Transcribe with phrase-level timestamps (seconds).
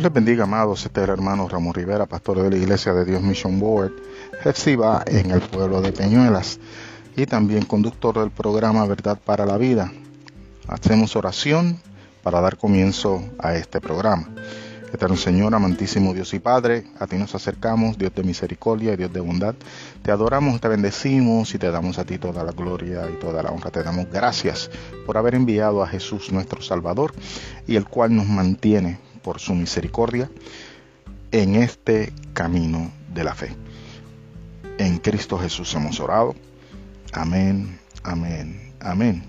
[0.00, 0.86] Les bendiga, amados.
[0.86, 3.92] Este es hermano Ramón Rivera, pastor de la Iglesia de Dios Mission Board,
[4.42, 6.58] Jefsiba, en el pueblo de Peñuelas,
[7.16, 9.92] y también conductor del programa Verdad para la Vida.
[10.68, 11.78] Hacemos oración
[12.22, 14.30] para dar comienzo a este programa.
[14.90, 19.12] Eterno Señor, amantísimo Dios y Padre, a ti nos acercamos, Dios de misericordia y Dios
[19.12, 19.54] de bondad.
[20.02, 23.50] Te adoramos, te bendecimos y te damos a ti toda la gloria y toda la
[23.50, 23.70] honra.
[23.70, 24.70] Te damos gracias
[25.04, 27.12] por haber enviado a Jesús nuestro Salvador
[27.66, 30.30] y el cual nos mantiene por su misericordia
[31.32, 33.54] en este camino de la fe.
[34.78, 36.34] En Cristo Jesús hemos orado.
[37.12, 39.24] Amén, amén, amén.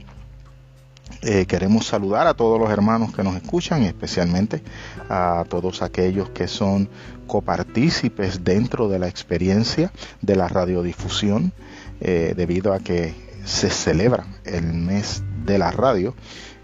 [1.23, 4.63] Eh, queremos saludar a todos los hermanos que nos escuchan, especialmente
[5.09, 6.90] a todos aquellos que son
[7.27, 11.54] copartícipes dentro de la experiencia de la radiodifusión,
[11.99, 13.13] eh, debido a que
[13.46, 16.16] se celebra el mes de la radio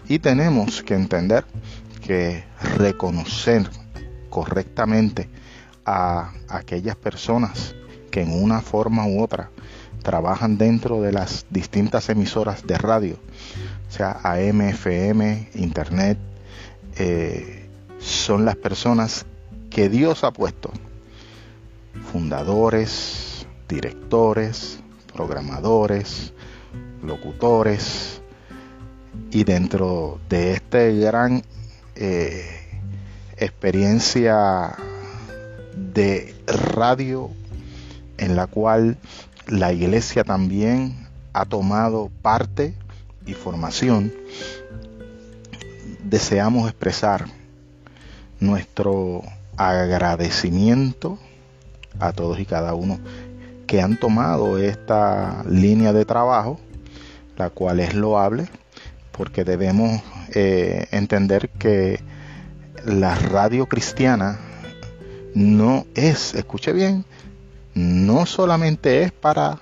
[0.08, 1.44] y tenemos que entender
[2.08, 2.42] que
[2.78, 3.68] reconocer
[4.30, 5.28] correctamente
[5.84, 7.74] a aquellas personas
[8.10, 9.50] que en una forma u otra
[10.02, 13.18] trabajan dentro de las distintas emisoras de radio,
[13.90, 16.16] sea AM, FM, Internet,
[16.96, 19.26] eh, son las personas
[19.68, 20.70] que Dios ha puesto,
[22.10, 24.80] fundadores, directores,
[25.12, 26.32] programadores,
[27.02, 28.22] locutores,
[29.30, 31.42] y dentro de este gran
[32.00, 32.44] eh,
[33.36, 34.76] experiencia
[35.74, 37.30] de radio
[38.18, 38.96] en la cual
[39.48, 42.74] la iglesia también ha tomado parte
[43.26, 44.12] y formación,
[46.04, 47.26] deseamos expresar
[48.40, 49.22] nuestro
[49.56, 51.18] agradecimiento
[51.98, 52.98] a todos y cada uno
[53.66, 56.60] que han tomado esta línea de trabajo,
[57.36, 58.48] la cual es loable,
[59.12, 60.00] porque debemos
[60.34, 62.00] eh, entender que
[62.84, 64.38] la radio cristiana
[65.34, 67.04] no es, escuche bien,
[67.74, 69.60] no solamente es para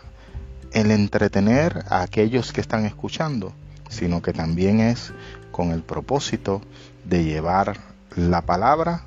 [0.72, 3.52] el entretener a aquellos que están escuchando,
[3.88, 5.12] sino que también es
[5.50, 6.60] con el propósito
[7.04, 7.78] de llevar
[8.14, 9.04] la palabra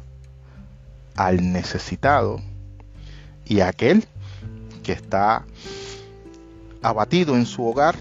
[1.16, 2.42] al necesitado
[3.46, 4.06] y a aquel
[4.84, 5.46] que está
[6.82, 7.96] abatido en su hogar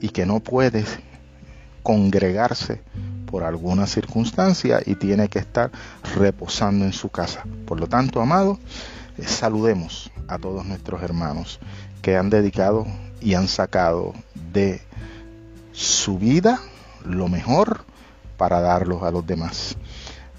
[0.00, 0.84] y que no puede
[1.82, 2.80] congregarse
[3.26, 5.70] por alguna circunstancia y tiene que estar
[6.16, 7.44] reposando en su casa.
[7.66, 8.58] Por lo tanto, amado,
[9.18, 11.60] eh, saludemos a todos nuestros hermanos
[12.02, 12.86] que han dedicado
[13.20, 14.14] y han sacado
[14.52, 14.80] de
[15.72, 16.60] su vida
[17.04, 17.84] lo mejor
[18.36, 19.76] para darlos a los demás.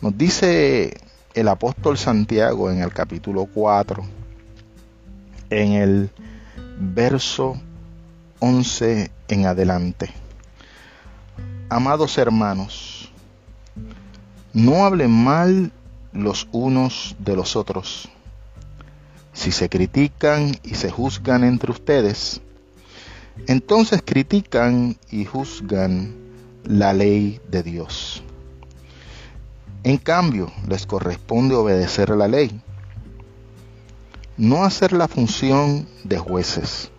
[0.01, 0.97] Nos dice
[1.33, 4.03] el apóstol Santiago en el capítulo 4,
[5.49, 6.09] en el
[6.79, 7.59] verso
[8.39, 10.20] 11 en adelante.
[11.73, 13.09] Amados hermanos,
[14.51, 15.71] no hablen mal
[16.11, 18.09] los unos de los otros.
[19.31, 22.41] Si se critican y se juzgan entre ustedes,
[23.47, 26.13] entonces critican y juzgan
[26.65, 28.21] la ley de Dios.
[29.85, 32.59] En cambio, les corresponde obedecer la ley,
[34.35, 36.91] no hacer la función de jueces.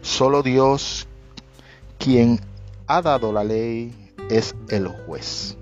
[0.00, 1.06] Solo Dios,
[1.98, 2.47] quien
[2.88, 3.94] ha dado la ley
[4.30, 5.56] es el juez.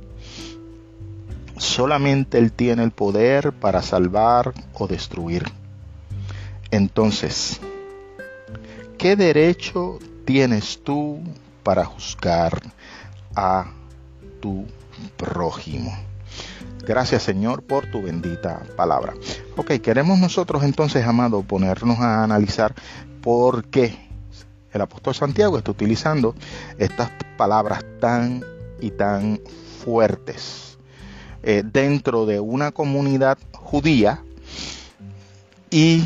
[1.58, 5.44] Solamente Él tiene el poder para salvar o destruir.
[6.70, 7.60] Entonces,
[8.96, 11.20] ¿qué derecho tienes tú
[11.62, 12.62] para juzgar
[13.34, 13.72] a
[14.40, 14.66] tu
[15.16, 15.96] prójimo?
[16.86, 19.14] Gracias Señor por tu bendita palabra.
[19.56, 22.74] Ok, queremos nosotros entonces, amado, ponernos a analizar
[23.20, 24.05] por qué
[24.72, 26.34] el apóstol Santiago está utilizando
[26.78, 28.44] estas palabras tan
[28.80, 29.40] y tan
[29.84, 30.78] fuertes
[31.42, 34.22] eh, dentro de una comunidad judía
[35.70, 36.04] y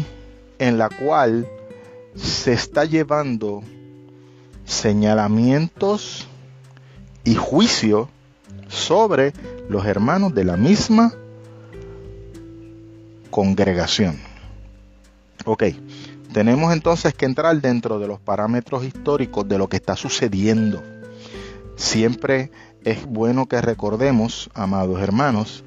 [0.58, 1.46] en la cual
[2.14, 3.62] se está llevando
[4.64, 6.28] señalamientos
[7.24, 8.08] y juicio
[8.68, 9.32] sobre
[9.68, 11.12] los hermanos de la misma
[13.30, 14.18] congregación.
[15.44, 15.64] Ok,
[16.32, 20.82] tenemos entonces que entrar dentro de los parámetros históricos de lo que está sucediendo.
[21.76, 22.50] Siempre
[22.84, 25.64] es bueno que recordemos, amados hermanos,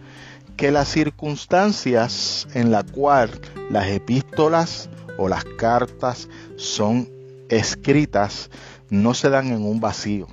[0.56, 3.39] que las circunstancias en las cuales
[3.69, 7.10] las epístolas o las cartas son
[7.50, 8.50] escritas
[8.89, 10.27] no se dan en un vacío.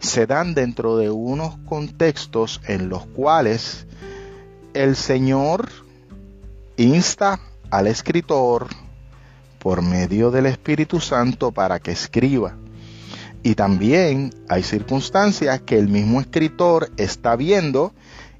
[0.00, 3.86] Se dan dentro de unos contextos en los cuales
[4.74, 5.68] el Señor
[6.76, 7.40] insta
[7.70, 8.68] al escritor
[9.58, 12.56] por medio del Espíritu Santo para que escriba.
[13.42, 17.92] Y también hay circunstancias que el mismo escritor está viendo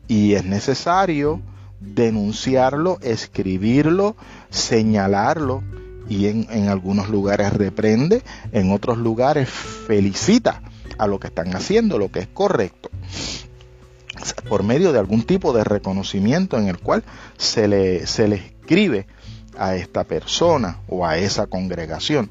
[0.08, 1.40] y es necesario
[1.80, 4.16] denunciarlo, escribirlo,
[4.50, 5.62] señalarlo
[6.08, 8.22] y en, algunos lugares reprende,
[8.52, 10.62] en otros lugares felicita
[10.96, 12.90] a lo que están haciendo, lo que es correcto,
[14.48, 17.04] por medio de algún tipo de reconocimiento en el cual
[17.36, 19.06] se le, se le escribe
[19.58, 22.30] a esta persona o a esa congregación.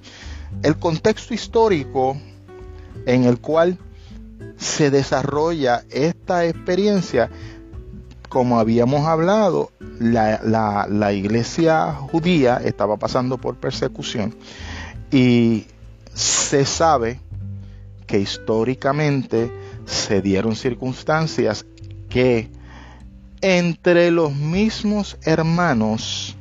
[0.63, 2.18] El contexto histórico
[3.06, 3.77] en el cual
[4.57, 7.29] se desarrolla esta experiencia
[8.29, 14.35] como habíamos hablado, la, iglesia judía estaba pasando por persecución
[15.12, 15.65] y
[16.13, 17.19] se sabe
[18.06, 19.51] que históricamente
[19.85, 21.65] se dieron circunstancias
[22.09, 22.50] que
[23.41, 26.37] entre los mismos hermanos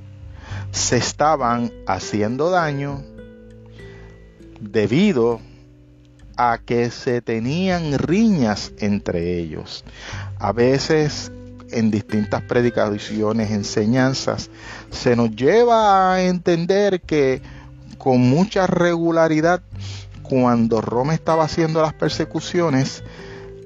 [0.71, 3.03] se estaban haciendo daño
[4.61, 5.41] debido
[6.37, 9.85] a que se tenían riñas entre ellos.
[10.39, 11.33] A veces
[11.71, 14.51] en distintas predicaciones, enseñanzas,
[14.91, 17.43] se nos lleva a entender que
[17.99, 19.63] con mucha regularidad,
[20.23, 23.03] cuando Roma estaba haciendo las persecuciones,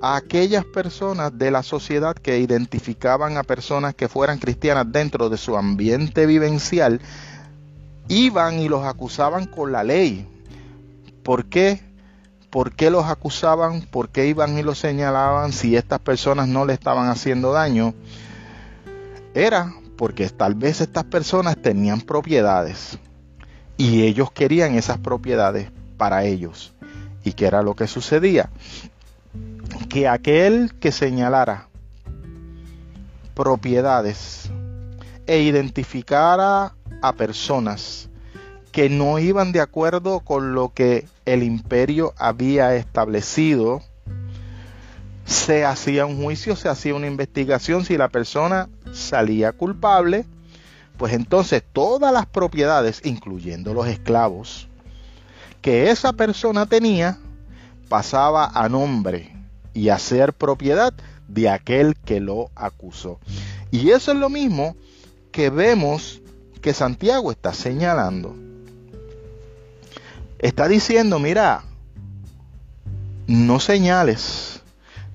[0.01, 5.57] aquellas personas de la sociedad que identificaban a personas que fueran cristianas dentro de su
[5.57, 7.01] ambiente vivencial,
[8.09, 10.27] iban y los acusaban con la ley.
[11.23, 11.81] ¿Por qué?
[12.49, 13.83] ¿Por qué los acusaban?
[13.83, 17.95] ¿Por qué iban y los señalaban si estas personas no le estaban haciendo daño?
[19.35, 22.99] Era porque tal vez estas personas tenían propiedades
[23.77, 26.73] y ellos querían esas propiedades para ellos.
[27.23, 28.51] ¿Y qué era lo que sucedía?
[29.91, 31.69] Que aquel que señalara
[33.35, 34.49] propiedades
[35.27, 38.09] e identificara a personas
[38.71, 43.83] que no iban de acuerdo con lo que el imperio había establecido.
[45.25, 50.25] Se hacía un juicio, se hacía una investigación, si la persona salía culpable,
[50.99, 54.69] pues entonces todas las propiedades, incluyendo los esclavos,
[55.63, 57.19] que esa persona tenía,
[57.89, 59.40] pasaba a nombre
[59.75, 60.95] y a ser propiedad
[61.29, 63.19] de aquel que lo acusó.
[63.71, 64.77] Y eso es lo mismo
[65.33, 66.21] que vemos
[66.61, 68.35] que Santiago está señalando
[70.41, 71.63] está diciendo, mira,
[73.27, 74.63] no señales,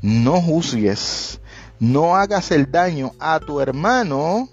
[0.02, 1.40] no juzgues,
[1.80, 4.50] no hagas el daño a tu hermano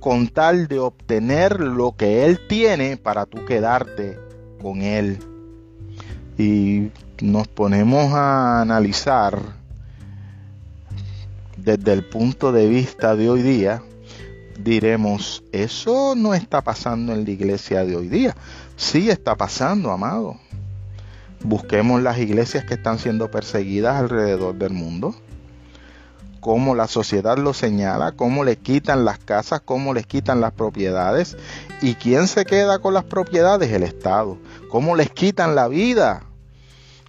[0.00, 4.18] con tal de obtener lo que él tiene para tú quedarte
[4.62, 5.18] con él.
[6.38, 6.90] Y
[7.20, 9.38] nos ponemos a analizar
[11.56, 13.82] desde el punto de vista de hoy día,
[14.58, 18.36] diremos, eso no está pasando en la iglesia de hoy día.
[18.76, 20.36] Sí está pasando, amado.
[21.42, 25.14] Busquemos las iglesias que están siendo perseguidas alrededor del mundo.
[26.40, 31.36] Cómo la sociedad lo señala, cómo les quitan las casas, cómo les quitan las propiedades.
[31.82, 33.72] ¿Y quién se queda con las propiedades?
[33.72, 34.38] El Estado.
[34.70, 36.22] Cómo les quitan la vida.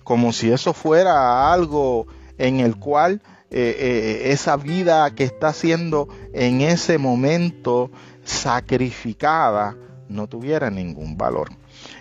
[0.08, 2.08] Como si eso fuera algo
[2.38, 3.22] en el cual
[3.52, 7.92] eh, eh, esa vida que está siendo en ese momento
[8.24, 9.76] sacrificada
[10.08, 11.50] no tuviera ningún valor.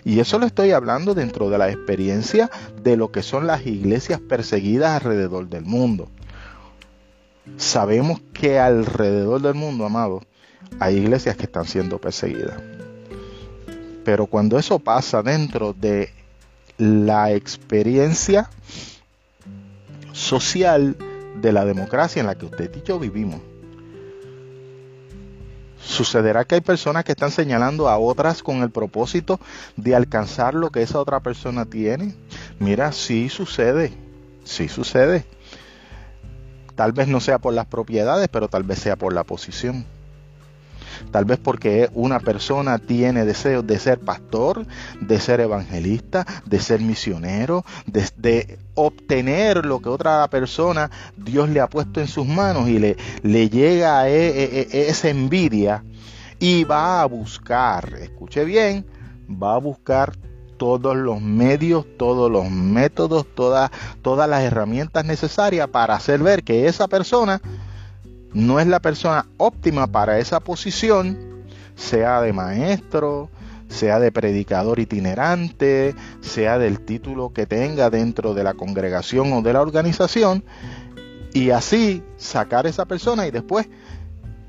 [0.05, 2.49] Y eso lo estoy hablando dentro de la experiencia
[2.81, 6.07] de lo que son las iglesias perseguidas alrededor del mundo.
[7.57, 10.21] Sabemos que alrededor del mundo, amado,
[10.79, 12.61] hay iglesias que están siendo perseguidas.
[14.05, 16.15] Pero cuando eso pasa dentro de
[16.77, 18.49] la experiencia
[20.13, 20.95] social
[21.41, 23.41] de la democracia en la que usted y yo vivimos,
[25.87, 29.39] Sucederá que hay personas que están señalando a otras con el propósito
[29.77, 32.13] de alcanzar lo que esa otra persona tiene.
[32.59, 33.93] Mira, sí sucede,
[34.43, 35.25] sí sucede.
[36.75, 39.85] Tal vez no sea por las propiedades, pero tal vez sea por la posición.
[41.11, 44.65] Tal vez porque una persona tiene deseos de ser pastor,
[44.99, 51.67] de ser evangelista, de ser misionero, de, obtener lo que otra persona Dios le ha
[51.67, 55.83] puesto en sus manos y le, le llega a e, e, e, esa envidia
[56.39, 58.85] y va a buscar, escuche bien,
[59.29, 60.15] va a buscar
[60.57, 66.67] todos los medios, todos los métodos, todas, todas las herramientas necesarias para hacer ver que
[66.67, 67.41] esa persona
[68.37, 71.43] no es la persona óptima para esa posición,
[71.75, 73.29] sea de maestro,
[73.67, 79.53] sea de predicador itinerante, sea del título que tenga dentro de la congregación o de
[79.53, 80.43] la organización,
[81.33, 83.67] y así sacar esa persona y después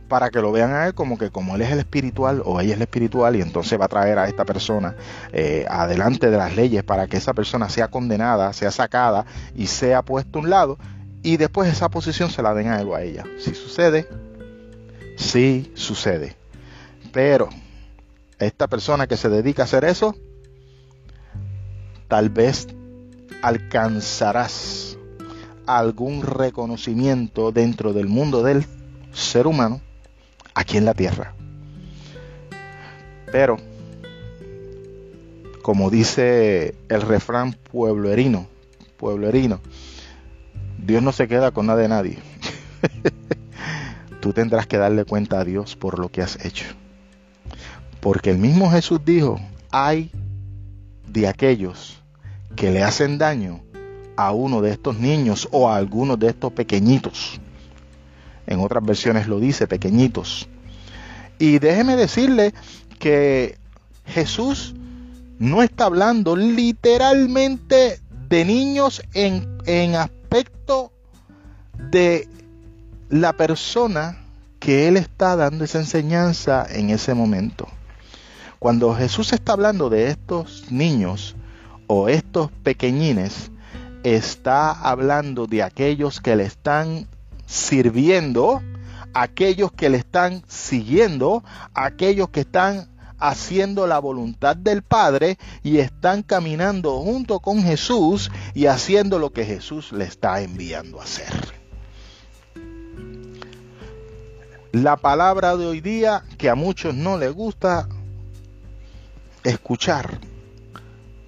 [0.06, 2.70] para que lo vean a él como que como él es el espiritual o ella
[2.70, 4.96] es el espiritual y entonces va a traer a esta persona
[5.32, 10.02] eh, adelante de las leyes para que esa persona sea condenada, sea sacada y sea
[10.02, 10.78] puesto a un lado
[11.22, 13.24] y después esa posición se la den a él o a ella.
[13.38, 14.08] Si sucede,
[15.16, 16.36] sí sucede.
[17.12, 17.48] Pero
[18.38, 20.14] esta persona que se dedica a hacer eso,
[22.08, 22.68] tal vez
[23.42, 24.96] alcanzarás
[25.66, 28.64] algún reconocimiento dentro del mundo del
[29.12, 29.80] ser humano
[30.54, 31.34] aquí en la tierra.
[33.30, 33.58] Pero,
[35.62, 38.48] como dice el refrán pueblerino,
[38.96, 39.60] pueblerino,
[40.78, 42.18] Dios no se queda con nada de nadie.
[44.20, 46.66] Tú tendrás que darle cuenta a Dios por lo que has hecho.
[48.00, 50.10] Porque el mismo Jesús dijo, hay
[51.06, 52.02] de aquellos
[52.56, 53.60] que le hacen daño
[54.16, 57.40] a uno de estos niños o a alguno de estos pequeñitos.
[58.46, 60.48] En otras versiones lo dice, pequeñitos.
[61.38, 62.52] Y déjeme decirle
[62.98, 63.58] que
[64.06, 64.74] Jesús
[65.38, 69.94] no está hablando literalmente de niños en, en
[70.28, 70.92] aspecto
[71.90, 72.28] de
[73.08, 74.18] la persona
[74.60, 77.66] que Él está dando esa enseñanza en ese momento.
[78.58, 81.34] Cuando Jesús está hablando de estos niños
[81.86, 83.50] o estos pequeñines,
[84.04, 87.06] está hablando de aquellos que le están
[87.46, 88.60] sirviendo,
[89.14, 91.42] aquellos que le están siguiendo,
[91.72, 98.66] aquellos que están haciendo la voluntad del Padre y están caminando junto con Jesús y
[98.66, 101.58] haciendo lo que Jesús le está enviando a hacer.
[104.72, 107.88] La palabra de hoy día que a muchos no les gusta
[109.42, 110.20] escuchar,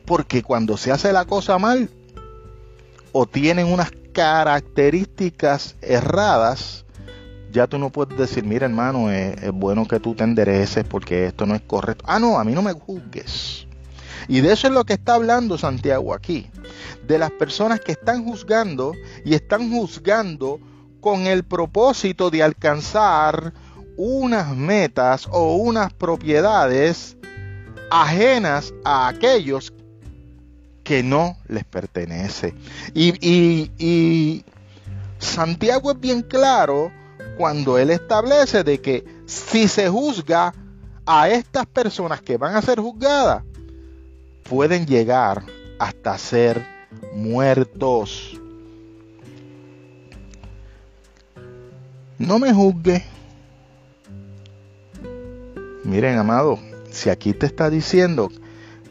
[0.05, 1.91] porque cuando se hace la cosa mal,
[3.13, 6.85] o tienen unas características erradas,
[7.53, 11.27] ya tú no puedes decir, mira hermano, es, es, bueno que tú te endereces porque
[11.27, 12.05] esto no es correcto.
[12.07, 13.67] Ah, no, a mí no me juzgues.
[14.29, 16.49] Y de eso es lo que está hablando Santiago aquí.
[17.07, 18.93] De las personas que están juzgando
[19.25, 20.61] y están juzgando
[21.01, 23.53] con el propósito de alcanzar
[23.97, 27.17] unas metas o unas propiedades
[27.91, 29.73] ajenas a aquellos
[30.85, 32.55] que no les pertenece.
[32.95, 34.45] Y, y, y
[35.19, 36.93] Santiago es bien claro
[37.41, 40.53] cuando él establece de que si se juzga
[41.07, 43.45] a estas personas que van a ser juzgadas,
[44.43, 45.43] pueden llegar
[45.79, 46.63] hasta ser
[47.15, 48.39] muertos.
[52.19, 53.07] No me juzgue.
[55.85, 56.59] Miren, amado,
[56.91, 58.29] si aquí te está diciendo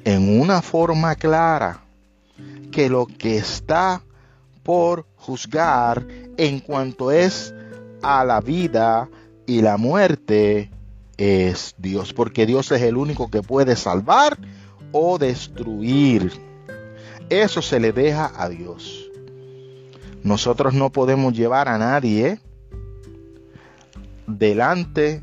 [0.05, 1.83] en una forma clara
[2.71, 4.01] que lo que está
[4.63, 7.53] por juzgar en cuanto es
[8.01, 9.09] a la vida
[9.45, 10.71] y la muerte
[11.17, 14.37] es Dios, porque Dios es el único que puede salvar
[14.91, 16.31] o destruir.
[17.29, 19.09] Eso se le deja a Dios.
[20.23, 22.39] Nosotros no podemos llevar a nadie
[24.27, 25.21] delante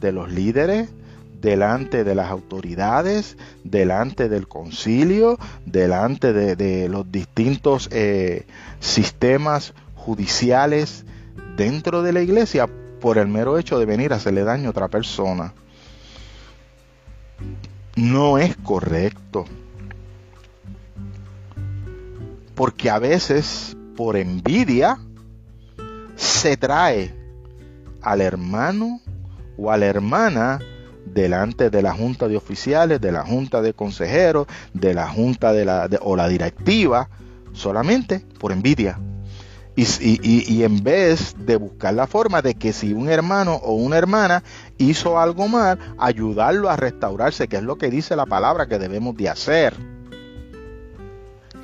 [0.00, 0.90] de los líderes,
[1.40, 8.46] delante de las autoridades, delante del concilio, delante de, los distintos eh,
[8.80, 11.04] sistemas judiciales
[11.56, 12.68] dentro de la iglesia
[13.00, 15.52] por el mero hecho de venir a hacerle daño a otra persona.
[17.96, 19.44] No es correcto.
[22.54, 24.98] Porque a veces, por envidia,
[26.16, 27.14] se trae
[28.00, 29.00] al hermano
[29.56, 30.60] o a la hermana
[31.04, 35.64] delante de la junta de oficiales, de la junta de consejeros, de la junta de
[35.64, 37.08] la, o la directiva,
[37.52, 38.98] solamente por envidia.
[39.74, 39.86] Y,
[40.22, 44.42] y, en vez de buscar la forma de que si un hermano o una hermana
[44.76, 49.16] hizo algo mal, ayudarlo a restaurarse, que es lo que dice la palabra que debemos
[49.16, 49.74] de hacer.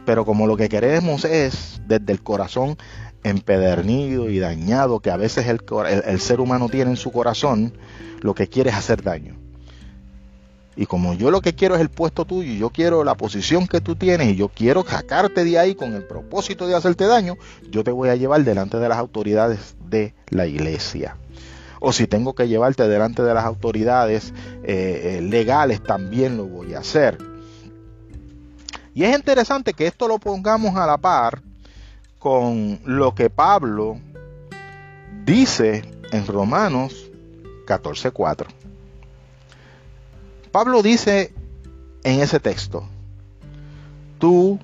[0.06, 2.78] Pero como lo que queremos es desde el corazón
[3.24, 5.60] empedernido y dañado que a veces el,
[6.06, 7.74] el, ser humano tiene en su corazón,
[8.20, 9.47] lo que quiere es hacer daño.
[10.78, 13.80] Y como yo lo que quiero es el puesto tuyo, yo quiero la posición que
[13.80, 17.36] tú tienes, y yo quiero sacarte de ahí con el propósito de hacerte daño,
[17.68, 21.16] yo te voy a llevar delante de las autoridades de la iglesia.
[21.80, 24.32] O si tengo que llevarte delante de las autoridades
[24.62, 27.18] eh, eh legales, también lo voy a hacer.
[28.94, 31.42] Y es interesante que esto lo pongamos a la par
[32.20, 33.98] con lo que Pablo
[35.24, 35.82] dice
[36.12, 37.10] en Romanos
[37.66, 38.57] 14:4.
[40.48, 41.32] Pablo dice
[42.04, 42.88] en ese texto,
[44.18, 44.58] tú,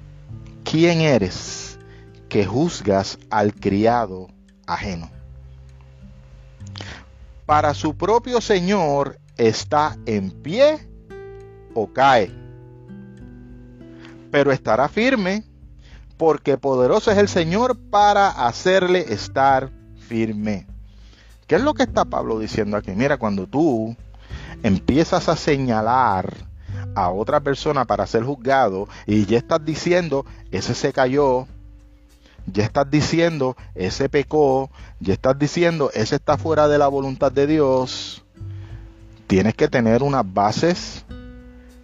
[0.64, 1.78] ¿quién eres
[2.28, 4.28] que juzgas al criado
[4.66, 5.10] ajeno?
[7.46, 10.88] Para su propio Señor está en pie
[11.74, 12.32] o cae,
[14.30, 15.44] pero estará firme
[16.16, 20.66] porque poderoso es el Señor para hacerle estar firme.
[21.46, 22.92] ¿Qué es lo que está Pablo diciendo aquí?
[22.92, 23.94] Mira, cuando tú
[24.64, 26.32] empiezas a señalar
[26.96, 31.46] a otra persona para ser juzgado y ya estás diciendo, ese se cayó,
[32.46, 37.46] ya estás diciendo, ese pecó, ya estás diciendo, ese está fuera de la voluntad de
[37.46, 38.24] Dios,
[39.26, 41.04] tienes que tener unas bases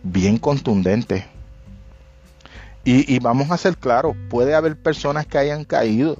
[0.02, 1.24] bien contundentes.
[2.82, 6.16] Y, y vamos a ser claros, puede haber personas que hayan caído,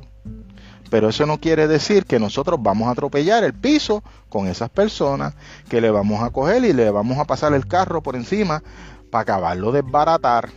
[0.90, 5.35] pero eso no quiere decir que nosotros vamos a atropellar el piso con esas personas,
[5.68, 8.62] que le vamos a coger y le vamos a pasar el carro por encima
[9.11, 10.50] para acabarlo de desbaratar,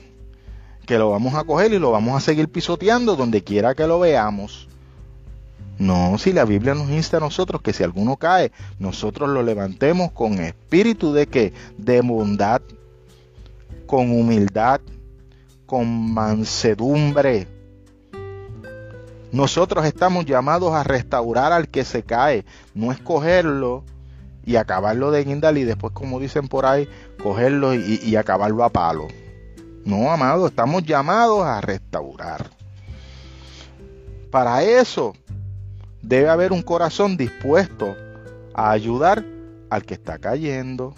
[0.85, 3.99] que lo vamos a coger y lo vamos a seguir pisoteando donde quiera que lo
[3.99, 4.67] veamos.
[5.77, 10.11] No, si la Biblia nos insta a nosotros que si alguno cae, nosotros lo levantemos
[10.11, 12.61] con espíritu de que de bondad,
[13.85, 14.81] con humildad,
[15.65, 17.47] con mansedumbre,
[19.33, 23.83] nosotros estamos llamados a restaurar al que se cae, no escogerlo
[24.45, 26.87] y acabarlo de guindal y después, como dicen por ahí,
[27.21, 29.07] cogerlo y, y acabarlo a palo.
[29.85, 32.51] No, amado, estamos llamados a restaurar.
[34.29, 35.15] Para eso
[36.03, 37.95] debe haber un corazón dispuesto
[38.53, 39.25] a ayudar
[39.71, 40.93] al que está cayendo.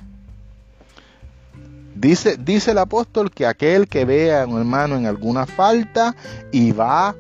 [1.95, 6.13] Dice, dice el apóstol que aquel que vea a un hermano en alguna falta
[6.51, 7.15] y va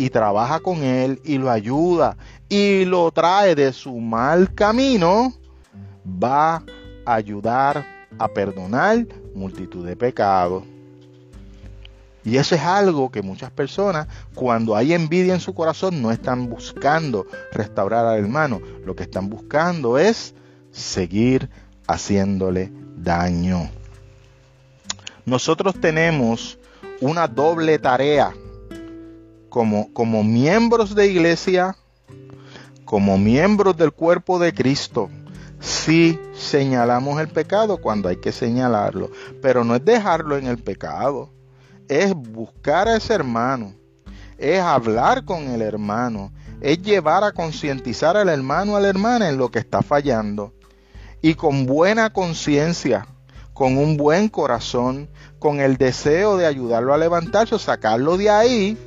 [0.00, 2.16] y trabaja con él y lo ayuda
[2.48, 5.34] y lo trae de su mal camino,
[6.06, 6.64] va
[7.04, 7.84] a ayudar
[8.18, 10.64] a perdonar multitud de pecados.
[12.24, 16.48] Y eso es algo que muchas personas, cuando hay envidia en su corazón, no están
[16.48, 18.62] buscando restaurar al hermano.
[18.86, 20.34] Lo que están buscando es
[20.70, 21.50] seguir
[21.86, 23.68] haciéndole daño.
[25.26, 26.58] Nosotros tenemos
[27.02, 28.32] una doble tarea
[29.50, 31.76] como, como miembros de iglesia,
[32.86, 35.10] como miembros del cuerpo de Cristo,
[35.60, 39.10] sí señalamos el pecado cuando hay que señalarlo,
[39.42, 41.30] pero no es dejarlo en el pecado,
[41.88, 43.74] es buscar a ese hermano,
[44.38, 49.36] es hablar con el hermano, es llevar a concientizar al hermano, a la hermana en
[49.36, 50.54] lo que está fallando.
[51.22, 53.06] Y con buena conciencia,
[53.52, 58.78] con un buen corazón, con el deseo de ayudarlo a levantarse o sacarlo de ahí,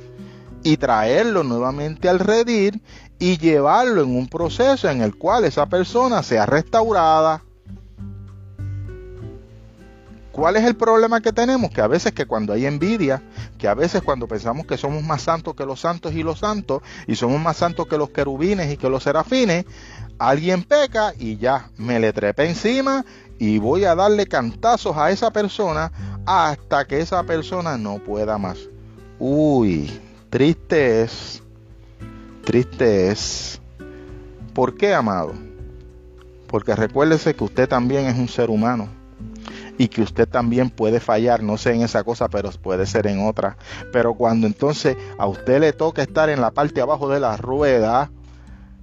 [0.64, 2.82] y traerlo nuevamente al redil
[3.18, 7.42] y llevarlo en un proceso en el cual esa persona sea restaurada.
[10.32, 11.70] ¿Cuál es el problema que tenemos?
[11.70, 13.22] Que a veces que cuando hay envidia,
[13.56, 16.82] que a veces cuando pensamos que somos más santos que los santos y los santos,
[17.06, 19.64] y somos más santos que los querubines y que los serafines,
[20.18, 23.04] alguien peca y ya me le trepe encima
[23.38, 25.92] y voy a darle cantazos a esa persona
[26.26, 28.58] hasta que esa persona no pueda más.
[29.20, 29.88] Uy,
[30.34, 31.44] Triste es,
[32.44, 33.60] triste es.
[34.52, 35.32] ¿Por qué, amado?
[36.48, 38.88] Porque recuérdese que usted también es un ser humano
[39.78, 43.24] y que usted también puede fallar, no sé en esa cosa, pero puede ser en
[43.24, 43.56] otra.
[43.92, 48.10] Pero cuando entonces a usted le toca estar en la parte abajo de la rueda,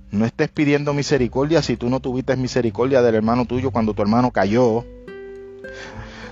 [0.09, 4.31] no estés pidiendo misericordia si tú no tuviste misericordia del hermano tuyo cuando tu hermano
[4.31, 4.85] cayó.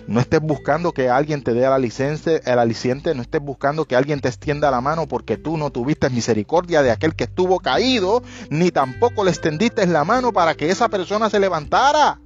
[0.09, 3.95] No estés buscando que alguien te dé la licencia, el aliciente, no estés buscando que
[3.95, 8.23] alguien te extienda la mano porque tú no tuviste misericordia de aquel que estuvo caído,
[8.49, 12.19] ni tampoco le extendiste la mano para que esa persona se levantara.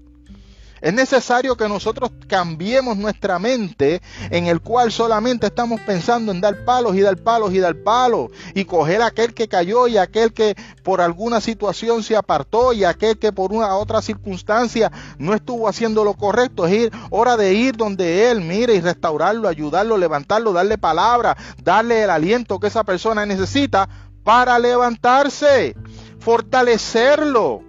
[0.84, 6.65] Es necesario que nosotros cambiemos nuestra mente en el cual solamente estamos pensando en dar
[6.65, 10.34] palos y dar palos y dar palos y coger a aquel que cayó y aquel
[10.34, 15.69] que por alguna situación se apartó y aquel que por una otra circunstancia no estuvo
[15.69, 16.67] haciendo lo correcto.
[16.67, 22.04] Es ir, hora de ir donde él, mire y restaurarlo, ayudarlo, levantarlo, darle palabra, darle
[22.04, 23.88] el aliento que esa persona necesita
[24.26, 25.78] para levantarse,
[26.19, 27.62] fortalecerlo,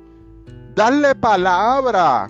[0.74, 2.29] darle palabra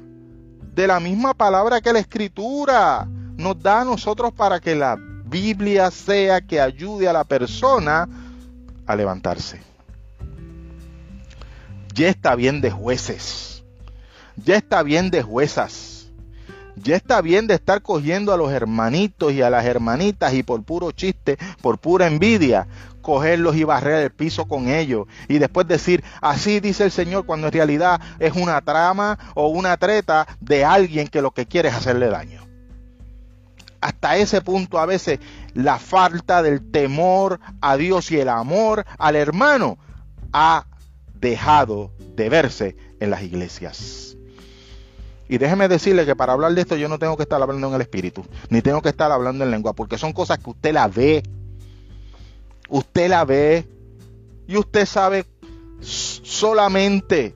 [0.74, 3.06] de la misma palabra que la escritura
[3.36, 8.08] nos da a nosotros para que la Biblia sea que ayude a la persona
[8.86, 9.60] a levantarse.
[11.94, 13.62] Ya está bien de jueces,
[14.36, 15.93] ya está bien de juezas,
[16.76, 20.62] ya está bien de estar cogiendo a los hermanitos y a las hermanitas y por
[20.62, 22.66] puro chiste, por pura envidia,
[23.02, 27.46] cogerlos y barrer el piso con ellos y después decir, así dice el Señor, cuando
[27.46, 31.74] en realidad es una trama o una treta de alguien que lo que quiere es
[31.74, 32.42] hacerle daño.
[33.80, 35.20] Hasta ese punto a veces
[35.52, 39.76] la falta del temor a Dios y el amor al hermano
[40.32, 40.66] ha
[41.20, 44.13] dejado de verse en las iglesias.
[45.28, 47.74] Y déjeme decirle que para hablar de esto yo no tengo que estar hablando en
[47.74, 50.88] el espíritu, ni tengo que estar hablando en lengua, porque son cosas que usted la
[50.88, 51.22] ve.
[52.68, 53.66] Usted la ve.
[54.46, 55.24] Y usted sabe
[55.80, 57.34] solamente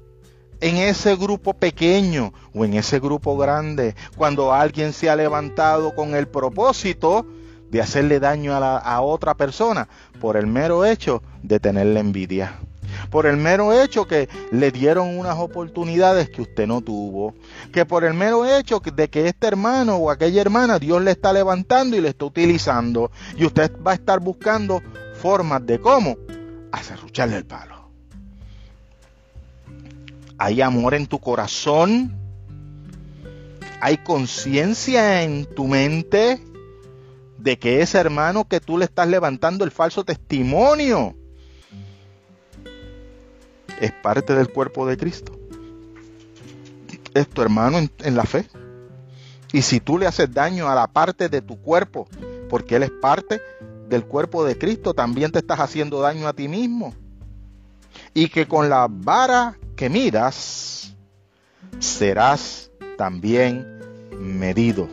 [0.61, 6.15] en ese grupo pequeño o en ese grupo grande, cuando alguien se ha levantado con
[6.15, 7.25] el propósito
[7.71, 9.89] de hacerle daño a, a otra persona
[10.21, 12.59] por el mero hecho de tenerle envidia
[13.11, 17.35] por el mero hecho que le dieron unas oportunidades que usted no tuvo,
[17.73, 21.33] que por el mero hecho de que este hermano o aquella hermana Dios le está
[21.33, 24.83] levantando y le está utilizando y usted va a estar buscando
[25.15, 26.17] formas de cómo
[26.73, 27.91] acerrucharle el palo.
[30.39, 32.15] Hay amor en tu corazón,
[33.81, 36.41] hay conciencia en tu mente
[37.39, 41.15] de que ese hermano que tú le estás levantando el falso testimonio
[43.81, 45.33] es parte del cuerpo de Cristo.
[47.15, 48.47] Es tu hermano en, la fe.
[49.53, 52.07] Y si tú le haces daño a la parte de tu cuerpo,
[52.49, 53.41] porque Él es parte
[53.89, 56.95] del cuerpo de Cristo, también te estás haciendo daño a ti mismo.
[58.15, 60.95] Y que con la vara que miras,
[61.79, 63.81] serás también
[64.19, 64.89] medido.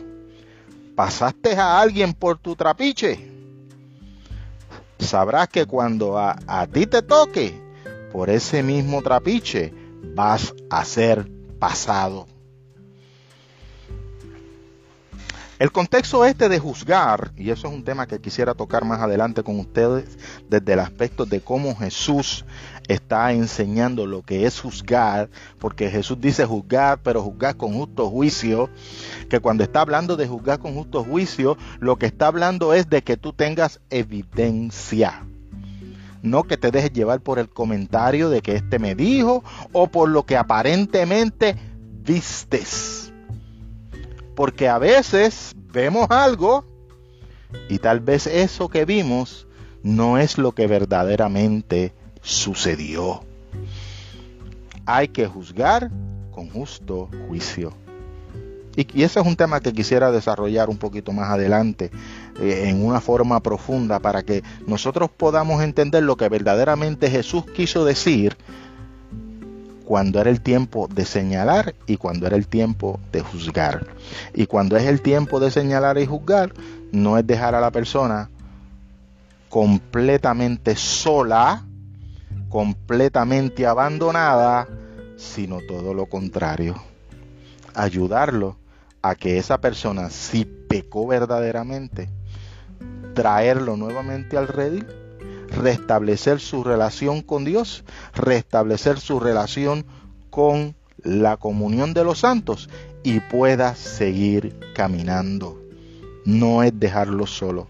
[0.94, 3.30] Pasaste a alguien por tu trapiche.
[4.98, 7.65] Sabrás que cuando a, a ti te toque,
[8.12, 9.72] por ese mismo trapiche
[10.14, 12.26] vas a ser pasado.
[15.58, 19.42] El contexto este de juzgar, y eso es un tema que quisiera tocar más adelante
[19.42, 20.18] con ustedes,
[20.50, 22.44] desde el aspecto de cómo Jesús
[22.88, 28.68] está enseñando lo que es juzgar, porque Jesús dice juzgar, pero juzgar con justo juicio,
[29.30, 33.02] que cuando está hablando de juzgar con justo juicio, lo que está hablando es de
[33.02, 35.24] que tú tengas evidencia
[36.22, 40.08] no que te dejes llevar por el comentario de que este me dijo o por
[40.08, 41.56] lo que aparentemente
[42.02, 43.12] vistes.
[44.34, 46.64] Porque a veces vemos algo
[47.68, 49.46] y tal vez eso que vimos
[49.82, 53.22] no es lo que verdaderamente sucedió.
[54.84, 55.90] Hay que juzgar
[56.32, 57.72] con justo juicio.
[58.76, 61.90] Y, ese es un tema que quisiera desarrollar un poquito más adelante
[62.40, 68.36] en una forma profunda para que nosotros podamos entender lo que verdaderamente Jesús quiso decir
[69.86, 73.86] cuando era el tiempo de señalar y cuando era el tiempo de juzgar.
[74.34, 76.52] Y cuando es el tiempo de señalar y juzgar,
[76.92, 78.28] no es dejar a la persona
[79.48, 81.64] completamente sola,
[82.48, 84.66] completamente abandonada,
[85.16, 86.74] sino todo lo contrario.
[87.74, 88.56] Ayudarlo
[89.02, 92.08] a que esa persona, si pecó verdaderamente,
[93.16, 94.86] traerlo nuevamente al redil,
[95.48, 97.82] restablecer su relación con Dios,
[98.14, 99.86] restablecer su relación
[100.30, 102.68] con la comunión de los santos
[103.02, 105.58] y pueda seguir caminando.
[106.26, 107.68] No es dejarlo solo.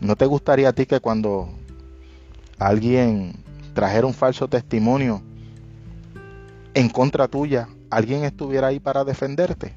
[0.00, 1.48] ¿No te gustaría a ti que cuando
[2.58, 3.34] alguien
[3.74, 5.22] trajera un falso testimonio
[6.74, 9.74] en contra tuya, alguien estuviera ahí para defenderte?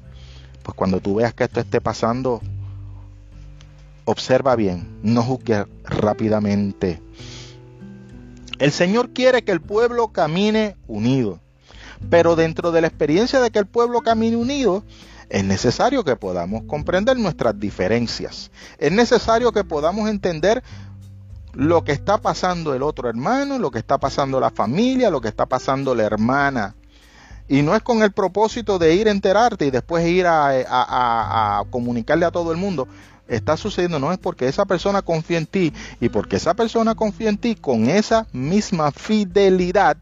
[0.62, 2.40] Pues cuando tú veas que esto esté pasando,
[4.06, 7.02] observa bien, no juzgue rápidamente.
[8.58, 11.40] El Señor quiere que el pueblo camine unido,
[12.08, 14.82] pero dentro de la experiencia de que el pueblo camine unido,
[15.28, 18.50] es necesario que podamos comprender nuestras diferencias.
[18.78, 20.62] Es necesario que podamos entender
[21.52, 25.28] lo que está pasando el otro hermano, lo que está pasando la familia, lo que
[25.28, 26.76] está pasando la hermana.
[27.48, 30.50] Y no es con el propósito de ir a enterarte y después ir a,
[31.58, 32.86] a comunicarle a todo el mundo
[33.28, 37.28] está sucediendo no es porque esa persona confía en ti y porque esa persona confía
[37.28, 39.96] en ti con esa misma fidelidad,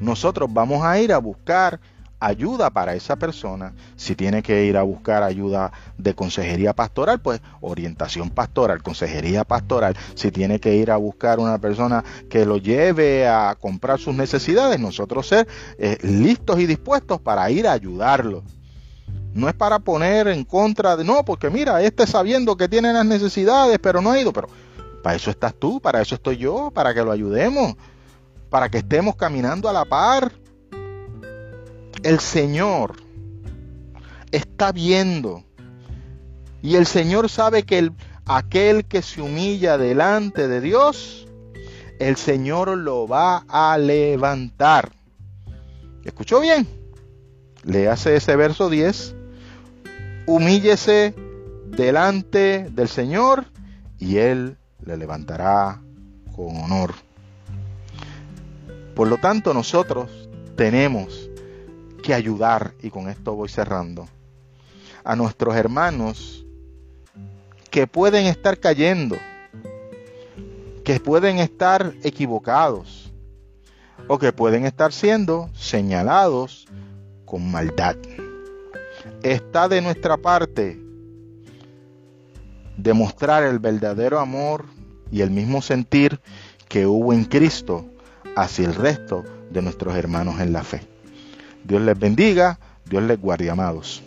[0.00, 1.80] nosotros vamos a ir a buscar
[2.22, 3.74] ayuda para esa persona.
[3.96, 9.96] Si tiene que ir a buscar ayuda de consejería pastoral, pues orientación pastoral, consejería pastoral.
[10.14, 14.78] Si tiene que ir a buscar una persona que lo lleve a comprar sus necesidades,
[14.78, 18.44] nosotros ser eh, listos y dispuestos para ir a ayudarlo.
[19.34, 23.06] No es para poner en contra de, no, porque mira, este sabiendo que tiene las
[23.06, 24.48] necesidades, pero no ha ido, pero
[25.02, 27.74] para eso estás tú, para eso estoy yo, para que lo ayudemos,
[28.50, 30.32] para que estemos caminando a la par.
[32.02, 32.96] El Señor
[34.32, 35.44] está viendo
[36.60, 37.92] y el Señor sabe que el,
[38.26, 41.26] aquel que se humilla delante de Dios,
[41.98, 44.92] el Señor lo va a levantar.
[46.04, 46.68] ¿Escuchó bien?
[47.64, 49.21] Le hace ese verso 10
[50.26, 51.14] humíllese
[51.66, 53.46] delante del Señor
[53.98, 55.80] y Él le levantará
[56.34, 56.92] con honor.
[58.94, 61.30] Por lo tanto, nosotros tenemos
[62.02, 64.08] que ayudar, y con esto voy cerrando,
[65.04, 66.44] a nuestros hermanos
[67.70, 69.16] que pueden estar cayendo
[70.84, 73.12] que pueden estar equivocados
[74.08, 76.66] o que pueden estar siendo señalados
[77.24, 77.96] con maldad.
[79.22, 80.80] Está de nuestra parte
[82.76, 84.64] demostrar el verdadero amor
[85.12, 86.20] y el mismo sentir
[86.68, 87.86] que hubo en Cristo
[88.34, 90.80] hacia el resto de nuestros hermanos en la fe.
[91.62, 94.02] Dios les bendiga, Dios les guarde, amados.